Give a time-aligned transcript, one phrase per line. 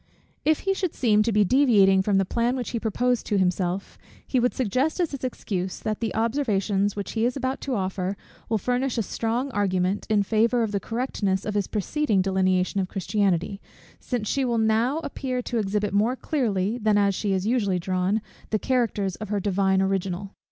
[0.43, 3.99] If he should seem to be deviating from the plan which he proposed to himself,
[4.25, 8.17] he would suggest as his excuse; that the observations which he is about to offer
[8.49, 12.87] will furnish a strong argument, in favour of the correctness of his preceding delineation of
[12.87, 13.61] Christianity,
[13.99, 18.21] since she will now appear to exhibit more clearly, than as she is usually drawn,
[18.49, 20.31] the characters of her Divine original.